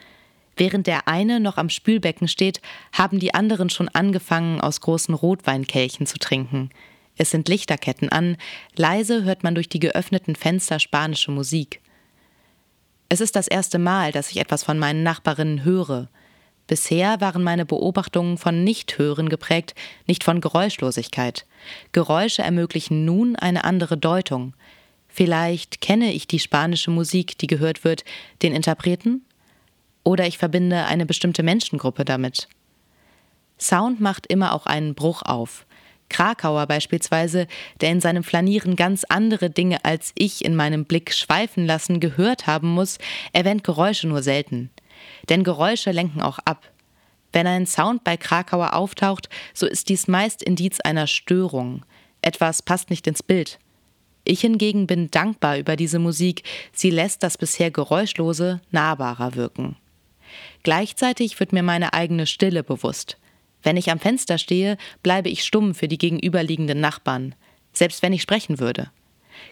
Während 0.56 0.86
der 0.88 1.06
eine 1.06 1.38
noch 1.38 1.56
am 1.56 1.68
Spülbecken 1.68 2.26
steht, 2.26 2.60
haben 2.92 3.20
die 3.20 3.34
anderen 3.34 3.70
schon 3.70 3.88
angefangen, 3.90 4.60
aus 4.60 4.80
großen 4.80 5.14
Rotweinkelchen 5.14 6.06
zu 6.06 6.18
trinken. 6.18 6.70
Es 7.16 7.30
sind 7.30 7.48
Lichterketten 7.48 8.08
an, 8.08 8.36
leise 8.74 9.24
hört 9.24 9.44
man 9.44 9.54
durch 9.54 9.68
die 9.68 9.78
geöffneten 9.78 10.34
Fenster 10.34 10.80
spanische 10.80 11.30
Musik. 11.30 11.80
Es 13.08 13.20
ist 13.20 13.36
das 13.36 13.46
erste 13.46 13.78
Mal, 13.78 14.10
dass 14.12 14.30
ich 14.30 14.38
etwas 14.38 14.64
von 14.64 14.78
meinen 14.78 15.02
Nachbarinnen 15.02 15.64
höre. 15.64 16.08
Bisher 16.66 17.20
waren 17.20 17.42
meine 17.42 17.66
Beobachtungen 17.66 18.38
von 18.38 18.64
Nichthören 18.64 19.28
geprägt, 19.28 19.74
nicht 20.06 20.24
von 20.24 20.40
Geräuschlosigkeit. 20.40 21.46
Geräusche 21.92 22.42
ermöglichen 22.42 23.04
nun 23.04 23.36
eine 23.36 23.64
andere 23.64 23.98
Deutung. 23.98 24.54
Vielleicht 25.06 25.80
kenne 25.80 26.12
ich 26.12 26.26
die 26.26 26.40
spanische 26.40 26.90
Musik, 26.90 27.38
die 27.38 27.46
gehört 27.46 27.84
wird, 27.84 28.04
den 28.42 28.54
Interpreten? 28.54 29.24
Oder 30.02 30.26
ich 30.26 30.38
verbinde 30.38 30.86
eine 30.86 31.06
bestimmte 31.06 31.42
Menschengruppe 31.42 32.04
damit. 32.04 32.48
Sound 33.60 34.00
macht 34.00 34.26
immer 34.26 34.52
auch 34.54 34.66
einen 34.66 34.94
Bruch 34.94 35.22
auf. 35.22 35.66
Krakauer 36.14 36.68
beispielsweise, 36.68 37.48
der 37.80 37.90
in 37.90 38.00
seinem 38.00 38.22
Flanieren 38.22 38.76
ganz 38.76 39.02
andere 39.02 39.50
Dinge 39.50 39.84
als 39.84 40.12
ich 40.16 40.44
in 40.44 40.54
meinem 40.54 40.84
Blick 40.84 41.12
schweifen 41.12 41.66
lassen 41.66 41.98
gehört 41.98 42.46
haben 42.46 42.68
muss, 42.68 42.98
erwähnt 43.32 43.64
Geräusche 43.64 44.06
nur 44.06 44.22
selten. 44.22 44.70
Denn 45.28 45.42
Geräusche 45.42 45.90
lenken 45.90 46.22
auch 46.22 46.38
ab. 46.44 46.70
Wenn 47.32 47.48
ein 47.48 47.66
Sound 47.66 48.04
bei 48.04 48.16
Krakauer 48.16 48.74
auftaucht, 48.74 49.28
so 49.54 49.66
ist 49.66 49.88
dies 49.88 50.06
meist 50.06 50.40
Indiz 50.40 50.78
einer 50.78 51.08
Störung. 51.08 51.84
Etwas 52.22 52.62
passt 52.62 52.90
nicht 52.90 53.08
ins 53.08 53.24
Bild. 53.24 53.58
Ich 54.22 54.40
hingegen 54.40 54.86
bin 54.86 55.10
dankbar 55.10 55.58
über 55.58 55.74
diese 55.74 55.98
Musik, 55.98 56.44
sie 56.72 56.90
lässt 56.90 57.24
das 57.24 57.36
bisher 57.36 57.72
Geräuschlose 57.72 58.60
nahbarer 58.70 59.34
wirken. 59.34 59.74
Gleichzeitig 60.62 61.40
wird 61.40 61.52
mir 61.52 61.64
meine 61.64 61.92
eigene 61.92 62.28
Stille 62.28 62.62
bewusst. 62.62 63.18
Wenn 63.64 63.76
ich 63.76 63.90
am 63.90 63.98
Fenster 63.98 64.38
stehe, 64.38 64.76
bleibe 65.02 65.30
ich 65.30 65.42
stumm 65.42 65.74
für 65.74 65.88
die 65.88 65.98
gegenüberliegenden 65.98 66.80
Nachbarn, 66.80 67.34
selbst 67.72 68.02
wenn 68.02 68.12
ich 68.12 68.22
sprechen 68.22 68.60
würde. 68.60 68.90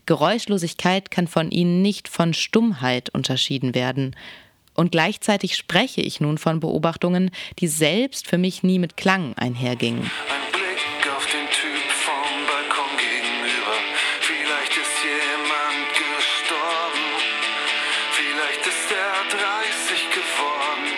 Geräuschlosigkeit 0.06 1.10
kann 1.10 1.26
von 1.26 1.50
ihnen 1.50 1.82
nicht 1.82 2.08
von 2.08 2.34
Stummheit 2.34 3.10
unterschieden 3.10 3.74
werden. 3.74 4.14
Und 4.74 4.92
gleichzeitig 4.92 5.56
spreche 5.56 6.02
ich 6.02 6.20
nun 6.20 6.38
von 6.38 6.60
Beobachtungen, 6.60 7.30
die 7.58 7.68
selbst 7.68 8.28
für 8.28 8.38
mich 8.38 8.62
nie 8.62 8.78
mit 8.78 8.96
Klang 8.96 9.34
einhergingen. 9.34 10.10
gegenüber. 12.98 13.74
Vielleicht 14.20 14.72
ist 14.72 14.96
jemand 15.02 15.88
gestorben. 15.92 17.04
Vielleicht 18.12 18.66
ist 18.66 18.88
er 18.92 19.12
30 19.28 20.10
geworden. 20.10 20.92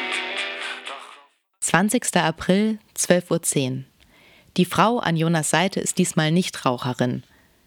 20. 1.60 2.16
April, 2.16 2.78
12.10 2.96 3.70
Uhr. 3.70 3.84
Die 4.56 4.64
Frau 4.64 4.98
an 4.98 5.16
Jonas 5.16 5.50
Seite 5.50 5.80
ist 5.80 5.98
diesmal 5.98 6.30
nicht 6.30 6.64
Raucherin. 6.64 7.24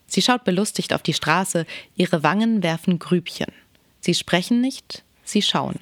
Sie 0.08 0.22
schaut 0.22 0.46
belustigt 0.46 0.94
auf 0.94 1.04
die 1.04 1.14
Straße, 1.14 1.66
ihre 1.96 2.24
Wangen 2.24 2.64
werfen 2.64 2.98
Grübchen. 2.98 3.52
Sie 4.00 4.14
sprechen 4.14 4.62
nicht, 4.62 5.04
sie 5.24 5.42
schauen. 5.42 5.80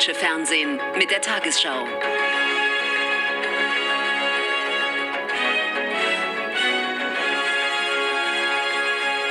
Deutsche 0.00 0.14
Fernsehen 0.14 0.78
mit 0.96 1.10
der 1.10 1.20
Tagesschau. 1.20 1.86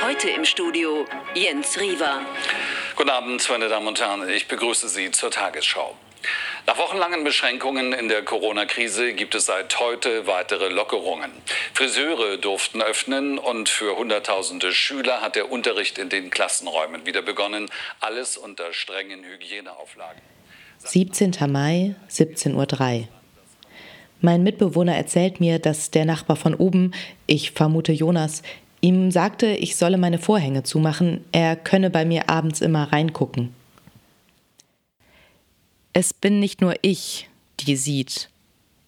Heute 0.02 0.30
im 0.30 0.44
Studio 0.44 1.06
Jens 1.34 1.80
Riewer. 1.80 2.20
Guten 2.96 3.10
Abend, 3.10 3.48
meine 3.48 3.68
Damen 3.68 3.86
und 3.86 4.00
Herren. 4.00 4.28
Ich 4.28 4.48
begrüße 4.48 4.88
Sie 4.88 5.10
zur 5.12 5.30
Tagesschau. 5.30 5.96
Nach 6.70 6.78
wochenlangen 6.78 7.24
Beschränkungen 7.24 7.92
in 7.92 8.06
der 8.06 8.22
Corona-Krise 8.22 9.12
gibt 9.14 9.34
es 9.34 9.46
seit 9.46 9.80
heute 9.80 10.28
weitere 10.28 10.68
Lockerungen. 10.68 11.32
Friseure 11.74 12.36
durften 12.36 12.80
öffnen 12.80 13.38
und 13.38 13.68
für 13.68 13.96
Hunderttausende 13.96 14.72
Schüler 14.72 15.20
hat 15.20 15.34
der 15.34 15.50
Unterricht 15.50 15.98
in 15.98 16.10
den 16.10 16.30
Klassenräumen 16.30 17.06
wieder 17.06 17.22
begonnen. 17.22 17.68
Alles 17.98 18.36
unter 18.36 18.72
strengen 18.72 19.24
Hygieneauflagen. 19.24 20.22
17. 20.78 21.32
Mai, 21.48 21.96
17.03 22.08 23.00
Uhr. 23.00 23.08
Mein 24.20 24.44
Mitbewohner 24.44 24.94
erzählt 24.94 25.40
mir, 25.40 25.58
dass 25.58 25.90
der 25.90 26.04
Nachbar 26.04 26.36
von 26.36 26.54
oben, 26.54 26.92
ich 27.26 27.50
vermute 27.50 27.90
Jonas, 27.90 28.42
ihm 28.80 29.10
sagte, 29.10 29.48
ich 29.48 29.74
solle 29.74 29.98
meine 29.98 30.20
Vorhänge 30.20 30.62
zumachen, 30.62 31.24
er 31.32 31.56
könne 31.56 31.90
bei 31.90 32.04
mir 32.04 32.30
abends 32.30 32.60
immer 32.60 32.92
reingucken. 32.92 33.56
Es 35.92 36.14
bin 36.14 36.38
nicht 36.38 36.60
nur 36.60 36.74
ich, 36.82 37.28
die 37.60 37.76
sieht. 37.76 38.30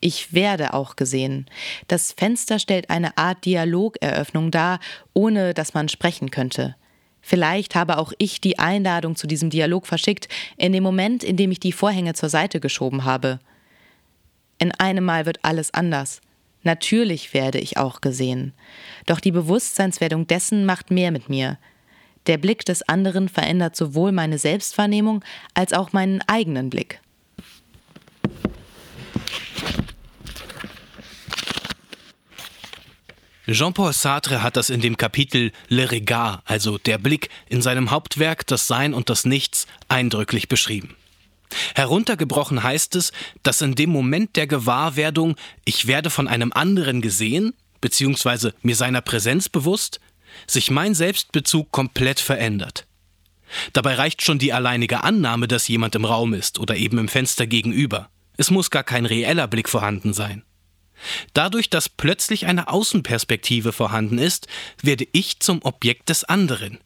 Ich 0.01 0.33
werde 0.33 0.75
auch 0.75 0.97
gesehen. 0.97 1.47
Das 1.89 2.13
Fenster 2.13 2.59
stellt 2.59 2.91
eine 2.91 3.17
Art 3.17 3.45
Dialogeröffnung 3.45 4.51
dar, 4.51 4.81
ohne 5.13 5.55
dass 5.55 5.75
man 5.75 5.89
sprechen 5.89 6.31
könnte. 6.31 6.77
Vielleicht 7.21 7.77
habe 7.77 7.99
auch 7.99 8.13
ich 8.19 8.41
die 8.41 8.59
Einladung 8.59 9.15
zu 9.15 9.29
diesem 9.29 9.51
Dialog 9.51 9.87
verschickt, 9.87 10.29
in 10.57 10.73
dem 10.73 10.83
Moment, 10.83 11.23
in 11.23 11.37
dem 11.37 11.53
ich 11.53 11.61
die 11.61 11.73
Vorhänge 11.73 12.15
zur 12.15 12.29
Seite 12.29 12.59
geschoben 12.59 13.05
habe. 13.05 13.39
In 14.59 14.73
einem 14.73 15.05
Mal 15.05 15.25
wird 15.25 15.39
alles 15.43 15.73
anders. 15.73 16.21
Natürlich 16.65 17.35
werde 17.35 17.59
ich 17.59 17.79
auch 17.79 18.01
gesehen. 18.01 18.53
Doch 19.07 19.21
die 19.21 19.33
Bewusstseinswerdung 19.33 20.27
dessen 20.27 20.65
macht 20.65 20.91
mehr 20.91 21.11
mit 21.11 21.29
mir. 21.29 21.59
Der 22.27 22.39
Blick 22.39 22.65
des 22.65 22.83
anderen 22.89 23.29
verändert 23.29 23.77
sowohl 23.77 24.13
meine 24.13 24.39
Selbstwahrnehmung 24.39 25.25
als 25.55 25.73
auch 25.73 25.93
meinen 25.93 26.23
eigenen 26.27 26.71
Blick. 26.71 27.01
Jean-Paul 33.49 33.93
Sartre 33.93 34.43
hat 34.43 34.57
das 34.57 34.71
in 34.71 34.81
dem 34.81 34.97
Kapitel 34.97 35.51
Le 35.69 35.91
Regard, 35.91 36.43
also 36.45 36.79
der 36.79 36.97
Blick, 36.99 37.29
in 37.49 37.61
seinem 37.61 37.91
Hauptwerk 37.91 38.47
Das 38.47 38.69
Sein 38.69 38.95
und 38.95 39.11
das 39.11 39.25
Nichts 39.25 39.67
eindrücklich 39.89 40.49
beschrieben. 40.49 40.97
Heruntergebrochen 41.75 42.63
heißt 42.63 42.95
es, 42.95 43.13
dass 43.43 43.61
in 43.61 43.75
dem 43.75 43.91
Moment 43.91 44.37
der 44.37 44.47
Gewahrwerdung, 44.47 45.37
ich 45.65 45.87
werde 45.89 46.09
von 46.09 46.29
einem 46.29 46.53
anderen 46.53 47.03
gesehen, 47.03 47.53
beziehungsweise 47.81 48.55
mir 48.63 48.77
seiner 48.77 49.01
Präsenz 49.01 49.49
bewusst, 49.49 50.01
sich 50.47 50.71
mein 50.71 50.95
Selbstbezug 50.95 51.71
komplett 51.71 52.21
verändert. 52.21 52.87
Dabei 53.73 53.95
reicht 53.95 54.23
schon 54.23 54.39
die 54.39 54.53
alleinige 54.53 55.05
Annahme, 55.05 55.49
dass 55.49 55.69
jemand 55.69 55.95
im 55.95 56.05
Raum 56.05 56.35
ist 56.35 56.59
oder 56.59 56.77
eben 56.77 56.99
im 56.99 57.09
Fenster 57.09 57.47
gegenüber. 57.47 58.09
Es 58.37 58.51
muss 58.51 58.71
gar 58.71 58.85
kein 58.85 59.07
reeller 59.07 59.47
Blick 59.47 59.69
vorhanden 59.69 60.15
sein. 60.15 60.43
Dadurch, 61.35 61.69
dass 61.69 61.89
plötzlich 61.89 62.47
eine 62.47 62.69
Außenperspektive 62.69 63.73
vorhanden 63.73 64.19
ist, 64.19 64.47
werde 64.83 65.07
ich 65.13 65.41
zum 65.41 65.61
Objekt 65.63 66.09
des 66.09 66.25
anderen. 66.25 66.79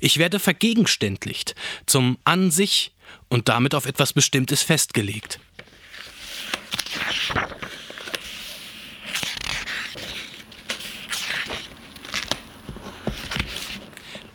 Ich 0.00 0.18
werde 0.18 0.38
vergegenständlicht, 0.38 1.54
zum 1.86 2.18
An 2.24 2.50
sich 2.50 2.92
und 3.28 3.48
damit 3.48 3.74
auf 3.74 3.86
etwas 3.86 4.12
Bestimmtes 4.12 4.62
festgelegt. 4.62 5.40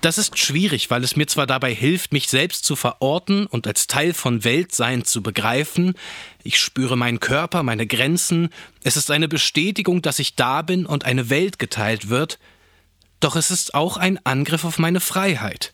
Das 0.02 0.20
ist 0.20 0.38
schwierig, 0.38 0.92
weil 0.92 1.04
es 1.04 1.16
mir 1.16 1.26
zwar 1.26 1.48
dabei 1.48 1.74
hilft, 1.74 2.14
mich 2.14 2.30
selbst 2.30 2.66
zu 2.66 2.76
verorten 2.76 3.48
und 3.48 3.66
als 3.66 3.88
Teil 3.88 4.14
von 4.14 4.44
Weltsein 4.44 5.04
zu 5.04 5.24
begreifen, 5.24 5.96
ich 6.44 6.60
spüre 6.60 6.96
meinen 6.96 7.20
Körper, 7.20 7.64
meine 7.64 7.88
Grenzen, 7.88 8.50
es 8.84 8.96
ist 8.96 9.10
eine 9.10 9.28
Bestätigung, 9.28 10.04
dass 10.04 10.20
ich 10.20 10.36
da 10.36 10.62
bin 10.62 10.86
und 10.86 11.06
eine 11.06 11.30
Welt 11.30 11.58
geteilt 11.58 12.10
wird, 12.10 12.38
doch 13.20 13.36
es 13.36 13.50
ist 13.50 13.74
auch 13.74 13.98
ein 13.98 14.24
Angriff 14.24 14.66
auf 14.66 14.78
meine 14.78 15.00
Freiheit. 15.00 15.74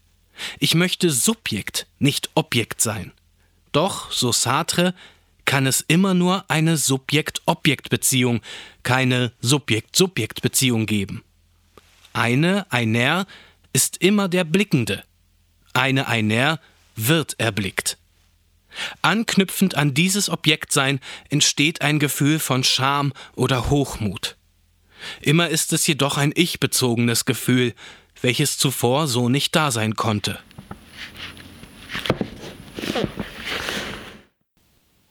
Ich 0.58 0.74
möchte 0.74 1.10
Subjekt, 1.10 1.88
nicht 2.00 2.30
Objekt 2.34 2.82
sein. 2.82 3.12
Doch, 3.74 4.12
so 4.12 4.32
Sartre, 4.32 4.94
kann 5.46 5.68
es 5.68 5.82
immer 5.82 6.14
nur 6.14 6.46
eine 6.50 6.78
Subjekt-Objekt-Beziehung, 6.78 8.42
keine 8.84 9.34
Subjekt-Subjekt-Beziehung 9.42 10.86
geben. 10.86 11.24
Eine, 12.14 12.72
einer, 12.72 13.28
ist 13.74 13.98
immer 13.98 14.30
der 14.30 14.44
Blickende. 14.44 15.04
Eine 15.74 16.08
Einer 16.08 16.60
wird 16.96 17.40
erblickt. 17.40 17.98
Anknüpfend 19.02 19.76
an 19.76 19.94
dieses 19.94 20.30
Objektsein 20.30 21.00
entsteht 21.30 21.82
ein 21.82 22.00
Gefühl 22.00 22.40
von 22.40 22.64
Scham 22.64 23.14
oder 23.36 23.70
Hochmut. 23.70 24.38
Immer 25.22 25.50
ist 25.50 25.74
es 25.74 25.86
jedoch 25.86 26.18
ein 26.18 26.32
ich-bezogenes 26.34 27.26
Gefühl, 27.26 27.74
welches 28.22 28.58
zuvor 28.58 29.08
so 29.08 29.30
nicht 29.30 29.56
da 29.56 29.72
sein 29.72 29.96
konnte. 29.96 30.40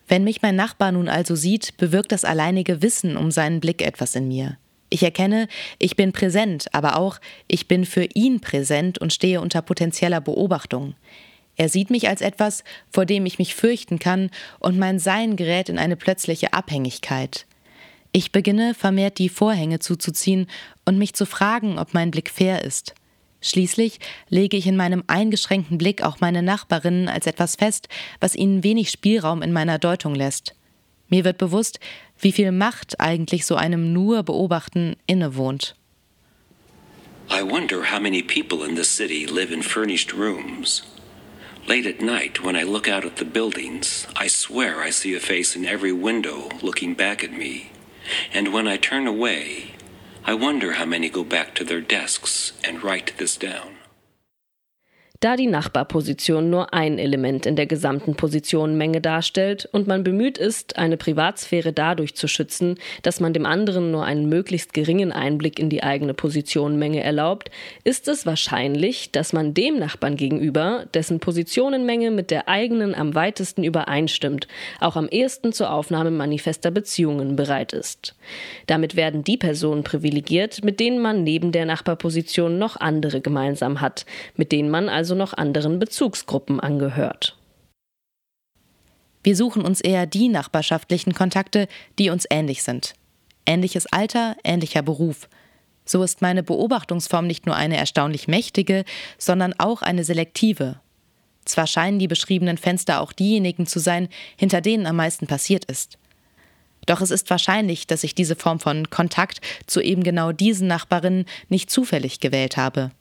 Wenn 0.09 0.25
mich 0.25 0.43
mein 0.43 0.57
Nachbar 0.57 0.93
nun 0.93 1.09
also 1.09 1.35
sieht, 1.35 1.77
bewirkt 1.77 2.13
das 2.13 2.25
alleinige 2.25 2.83
Wissen 2.83 3.17
um 3.17 3.31
seinen 3.31 3.61
Blick 3.61 3.81
etwas 3.83 4.15
in 4.15 4.29
mir. 4.29 4.59
Ich 4.93 5.03
erkenne, 5.03 5.49
ich 5.79 5.97
bin 5.97 6.13
präsent, 6.13 6.67
aber 6.75 6.99
auch, 6.99 7.19
ich 7.49 7.67
bin 7.67 7.87
für 7.87 8.05
ihn 8.13 8.41
präsent 8.41 8.99
und 8.99 9.11
stehe 9.11 9.41
unter 9.41 9.63
potenzieller 9.63 10.21
Beobachtung. 10.21 10.95
Er 11.57 11.71
sieht 11.71 11.89
mich 11.89 12.09
als 12.09 12.21
etwas, 12.21 12.63
vor 12.91 13.07
dem 13.07 13.25
ich 13.25 13.39
mich 13.39 13.55
fürchten 13.55 13.99
kann, 13.99 14.29
und 14.59 14.79
mein 14.79 14.99
Sein 14.99 15.37
gerät 15.37 15.71
in 15.71 15.79
eine 15.79 15.97
plötzliche 15.97 16.53
Abhängigkeit. 16.53 17.47
Ich 18.13 18.33
beginne 18.33 18.75
vermehrt 18.75 19.17
die 19.17 19.31
Vorhänge 19.31 19.79
zuzuziehen 19.79 20.47
und 20.85 20.99
mich 20.99 21.15
zu 21.15 21.25
fragen, 21.25 21.79
ob 21.79 21.95
mein 21.95 22.11
Blick 22.11 22.29
fair 22.29 22.63
ist. 22.63 22.95
Schließlich 23.41 23.99
lege 24.29 24.59
ich 24.59 24.67
in 24.67 24.77
meinem 24.77 25.05
eingeschränkten 25.07 25.79
Blick 25.79 26.03
auch 26.03 26.21
meine 26.21 26.43
Nachbarinnen 26.43 27.09
als 27.09 27.27
etwas 27.27 27.57
fest, 27.57 27.89
was 28.21 28.37
ihnen 28.37 28.63
wenig 28.63 28.91
Spielraum 28.91 29.41
in 29.41 29.55
meiner 29.55 29.79
Deutung 29.79 30.15
lässt. 30.15 30.55
Mir 31.13 31.25
wird 31.25 31.37
bewusst, 31.37 31.79
wie 32.23 32.33
viel 32.33 32.53
Macht 32.53 33.01
eigentlich 33.01 33.45
so 33.45 33.57
einem 33.57 33.93
nur 33.93 34.23
Beobachten 34.23 34.97
innewohnt. 35.07 35.75
I 37.29 37.43
wonder 37.43 37.91
how 37.91 38.01
many 38.01 38.23
people 38.23 38.67
in 38.67 38.77
this 38.77 38.89
city 38.89 39.27
live 39.27 39.53
in 39.53 39.63
furnished 39.63 40.13
rooms. 40.13 40.83
Late 41.67 41.87
at 41.87 42.01
night, 42.01 42.43
when 42.43 42.57
I 42.57 42.65
look 42.65 42.89
out 42.89 43.05
at 43.05 43.17
the 43.17 43.25
buildings, 43.25 44.07
I 44.17 44.29
swear 44.29 44.81
I 44.81 44.91
see 44.91 45.15
a 45.15 45.21
face 45.21 45.57
in 45.57 45.65
every 45.65 45.93
window 45.93 46.49
looking 46.61 46.95
back 46.95 47.23
at 47.23 47.33
me. 47.33 47.71
And 48.33 48.53
when 48.53 48.67
I 48.67 48.77
turn 48.77 49.07
away, 49.07 49.75
I 50.25 50.35
wonder 50.35 50.73
how 50.73 50.85
many 50.85 51.09
go 51.09 51.25
back 51.25 51.55
to 51.57 51.65
their 51.65 51.81
desks 51.81 52.53
and 52.65 52.83
write 52.83 53.17
this 53.19 53.37
down. 53.37 53.72
Da 55.23 55.37
die 55.37 55.47
Nachbarposition 55.47 56.51
nur 56.51 56.75
ein 56.75 56.99
Element 56.99 57.47
in 57.47 57.55
der 57.55 57.67
gesamten 57.67 58.17
Positionenmenge 58.17 59.01
darstellt 59.01 59.69
und 59.71 59.87
man 59.87 60.03
bemüht 60.03 60.37
ist, 60.37 60.77
eine 60.79 60.97
Privatsphäre 60.97 61.73
dadurch 61.73 62.17
zu 62.17 62.27
schützen, 62.27 62.75
dass 63.03 63.21
man 63.21 63.33
dem 63.33 63.47
anderen 63.47 63.93
nur 63.93 64.05
einen 64.05 64.29
möglichst 64.29 64.75
geringen 64.75 65.13
Einblick 65.13 65.61
in 65.61 65.71
die 65.71 65.85
eigene 65.85 66.13
Positionenmenge 66.13 67.05
erlaubt, 67.05 67.53
ist 67.85 68.09
es 68.09 68.27
wahrscheinlich, 68.27 69.13
dass 69.13 69.33
man 69.33 69.55
dem 69.55 69.79
Nachbarn 69.79 70.17
gegenüber, 70.17 70.87
dessen 70.93 71.21
Positionenmenge 71.21 72.11
mit 72.11 72.33
der 72.33 72.49
eigenen 72.49 72.93
am 72.93 73.15
weitesten 73.15 73.63
übereinstimmt, 73.63 74.49
auch 74.81 74.97
am 74.97 75.09
ehesten 75.09 75.53
zur 75.53 75.71
Aufnahme 75.71 76.11
manifester 76.11 76.73
Beziehungen 76.73 77.37
bereit 77.37 77.73
ist. 77.73 78.17
Damit 78.67 78.97
werden 78.97 79.23
die 79.23 79.37
Personen 79.37 79.85
privilegiert, 79.85 80.65
mit 80.65 80.81
denen 80.81 80.99
man 80.99 81.23
neben 81.23 81.53
der 81.53 81.65
Nachbarposition 81.65 82.59
noch 82.59 82.75
andere 82.81 83.21
gemeinsam 83.21 83.81
hat, 83.81 84.05
mit 84.35 84.51
denen 84.51 84.69
man 84.69 84.89
also 84.89 85.12
also 85.13 85.19
noch 85.19 85.35
anderen 85.35 85.79
Bezugsgruppen 85.79 86.59
angehört. 86.59 87.37
Wir 89.23 89.37
suchen 89.37 89.63
uns 89.63 89.81
eher 89.81 90.07
die 90.07 90.29
nachbarschaftlichen 90.29 91.13
Kontakte, 91.13 91.69
die 91.99 92.11
uns 92.11 92.27
ähnlich 92.31 92.63
sind. 92.63 92.95
Ähnliches 93.45 93.87
Alter, 93.87 94.37
ähnlicher 94.43 94.83
Beruf. 94.83 95.29
So 95.85 96.03
ist 96.03 96.23
meine 96.23 96.43
Beobachtungsform 96.43 97.27
nicht 97.27 97.45
nur 97.45 97.57
eine 97.57 97.77
erstaunlich 97.77 98.27
mächtige, 98.27 98.85
sondern 99.19 99.55
auch 99.59 99.83
eine 99.83 100.05
selektive. 100.05 100.81
Zwar 101.45 101.67
scheinen 101.67 101.99
die 101.99 102.09
beschriebenen 102.09 102.57
Fenster 102.57 103.01
auch 103.01 103.13
diejenigen 103.13 103.67
zu 103.67 103.81
sein, 103.81 104.09
hinter 104.39 104.61
denen 104.61 104.87
am 104.87 104.97
meisten 104.97 105.27
passiert 105.27 105.67
ist. 105.67 105.99
Doch 106.87 107.01
es 107.01 107.11
ist 107.11 107.29
wahrscheinlich, 107.31 107.87
dass 107.87 108.03
ich 108.03 108.15
diese 108.15 108.37
Form 108.37 108.61
von 108.61 108.89
Kontakt 108.91 109.41
zu 109.67 109.81
eben 109.81 110.03
genau 110.03 110.33
diesen 110.33 110.69
Nachbarinnen 110.69 111.27
nicht 111.49 111.71
zufällig 111.71 112.21
gewählt 112.21 112.57
habe. 112.57 112.93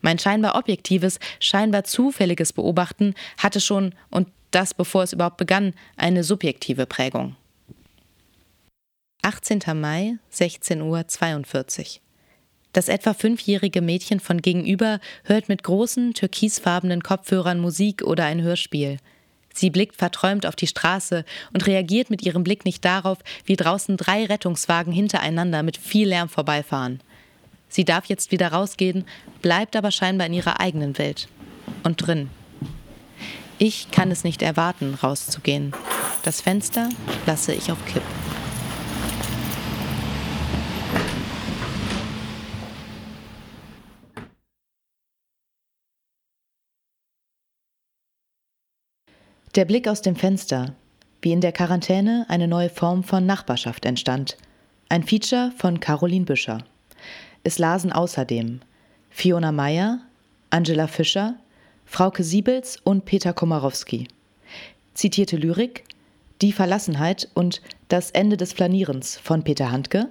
Mein 0.00 0.18
scheinbar 0.18 0.56
objektives, 0.56 1.18
scheinbar 1.40 1.84
zufälliges 1.84 2.52
Beobachten 2.52 3.14
hatte 3.36 3.60
schon, 3.60 3.94
und 4.10 4.28
das 4.50 4.74
bevor 4.74 5.02
es 5.02 5.12
überhaupt 5.12 5.36
begann, 5.36 5.74
eine 5.96 6.24
subjektive 6.24 6.86
Prägung. 6.86 7.36
18. 9.22 9.60
Mai, 9.74 10.18
16.42 10.32 11.96
Uhr. 11.96 12.00
Das 12.72 12.88
etwa 12.88 13.14
fünfjährige 13.14 13.80
Mädchen 13.80 14.20
von 14.20 14.40
gegenüber 14.40 15.00
hört 15.24 15.48
mit 15.48 15.62
großen, 15.64 16.14
türkisfarbenen 16.14 17.02
Kopfhörern 17.02 17.58
Musik 17.58 18.02
oder 18.02 18.24
ein 18.24 18.42
Hörspiel. 18.42 18.98
Sie 19.52 19.70
blickt 19.70 19.96
verträumt 19.96 20.46
auf 20.46 20.54
die 20.54 20.66
Straße 20.66 21.24
und 21.52 21.66
reagiert 21.66 22.10
mit 22.10 22.22
ihrem 22.22 22.44
Blick 22.44 22.64
nicht 22.64 22.84
darauf, 22.84 23.18
wie 23.44 23.56
draußen 23.56 23.96
drei 23.96 24.24
Rettungswagen 24.26 24.92
hintereinander 24.92 25.62
mit 25.62 25.76
viel 25.76 26.08
Lärm 26.08 26.28
vorbeifahren. 26.28 27.00
Sie 27.68 27.84
darf 27.84 28.06
jetzt 28.06 28.32
wieder 28.32 28.48
rausgehen, 28.48 29.04
bleibt 29.42 29.76
aber 29.76 29.90
scheinbar 29.90 30.26
in 30.26 30.32
ihrer 30.32 30.60
eigenen 30.60 30.98
Welt. 30.98 31.28
Und 31.82 32.06
drin. 32.06 32.30
Ich 33.58 33.90
kann 33.90 34.10
es 34.10 34.24
nicht 34.24 34.42
erwarten, 34.42 34.94
rauszugehen. 34.94 35.72
Das 36.22 36.40
Fenster 36.40 36.88
lasse 37.26 37.52
ich 37.52 37.70
auf 37.70 37.84
Kipp. 37.86 38.02
Der 49.54 49.64
Blick 49.64 49.88
aus 49.88 50.02
dem 50.02 50.14
Fenster, 50.14 50.74
wie 51.20 51.32
in 51.32 51.40
der 51.40 51.50
Quarantäne 51.50 52.26
eine 52.28 52.46
neue 52.46 52.70
Form 52.70 53.02
von 53.02 53.26
Nachbarschaft 53.26 53.86
entstand. 53.86 54.36
Ein 54.88 55.02
Feature 55.02 55.52
von 55.56 55.80
Caroline 55.80 56.24
Büscher. 56.24 56.58
Es 57.44 57.58
lasen 57.58 57.92
außerdem 57.92 58.60
Fiona 59.10 59.52
Meyer, 59.52 60.00
Angela 60.50 60.86
Fischer, 60.86 61.36
Frauke 61.84 62.22
Siebels 62.22 62.78
und 62.84 63.04
Peter 63.04 63.32
Komarowski. 63.32 64.08
Zitierte 64.94 65.36
Lyrik 65.36 65.84
Die 66.42 66.52
Verlassenheit 66.52 67.28
und 67.34 67.62
Das 67.88 68.10
Ende 68.10 68.36
des 68.36 68.54
Planierens 68.54 69.16
von 69.16 69.42
Peter 69.42 69.70
Handke, 69.70 70.08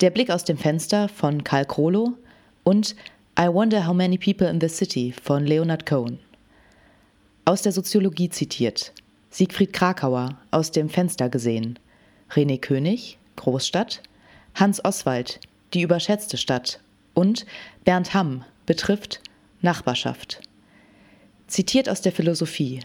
Der 0.00 0.10
Blick 0.10 0.30
aus 0.30 0.44
dem 0.44 0.56
Fenster 0.56 1.08
von 1.08 1.44
Karl 1.44 1.64
Krolo 1.64 2.14
und 2.64 2.94
I 3.38 3.48
Wonder 3.48 3.86
How 3.86 3.94
Many 3.94 4.18
People 4.18 4.48
in 4.48 4.60
the 4.60 4.68
City 4.68 5.14
von 5.22 5.46
Leonard 5.46 5.86
Cohen. 5.86 6.18
Aus 7.44 7.62
der 7.62 7.72
Soziologie 7.72 8.28
zitiert. 8.28 8.92
Siegfried 9.30 9.72
Krakauer, 9.72 10.36
aus 10.50 10.70
dem 10.70 10.88
Fenster 10.88 11.28
gesehen. 11.28 11.78
René 12.30 12.60
König, 12.60 13.18
Großstadt. 13.36 14.02
Hans 14.54 14.84
Oswald, 14.84 15.40
die 15.74 15.82
überschätzte 15.82 16.36
Stadt. 16.36 16.80
Und 17.14 17.46
Bernd 17.84 18.14
Hamm, 18.14 18.44
betrifft 18.66 19.20
Nachbarschaft. 19.62 20.40
Zitiert 21.46 21.88
aus 21.88 22.00
der 22.00 22.12
Philosophie. 22.12 22.80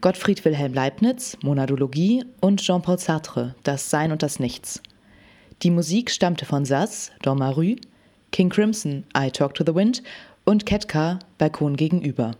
Gottfried 0.00 0.44
Wilhelm 0.44 0.74
Leibniz, 0.74 1.36
Monadologie 1.42 2.24
und 2.40 2.60
Jean-Paul 2.60 2.98
Sartre, 2.98 3.54
Das 3.62 3.90
Sein 3.90 4.10
und 4.10 4.22
das 4.22 4.40
Nichts. 4.40 4.82
Die 5.62 5.70
Musik 5.70 6.10
stammte 6.10 6.44
von 6.44 6.64
Sass, 6.64 7.12
Dans 7.22 7.56
King 8.32 8.48
Crimson, 8.48 9.04
I 9.16 9.30
Talk 9.30 9.54
to 9.54 9.64
the 9.64 9.74
Wind 9.74 10.02
und 10.44 10.66
Ketka, 10.66 11.18
Balkon 11.38 11.76
gegenüber. 11.76 12.32